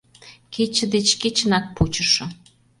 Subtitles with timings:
[0.53, 2.25] Кече деч кечынак пучышо.